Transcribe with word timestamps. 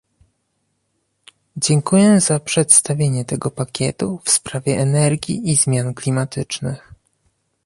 Dziękuję 1.57 2.19
za 2.19 2.39
przedstawienie 2.39 3.25
tego 3.25 3.51
pakietu 3.51 4.19
w 4.23 4.29
sprawie 4.29 4.77
energii 4.77 5.49
i 5.49 5.55
zmian 5.55 5.93
klimatycznych 5.93 6.93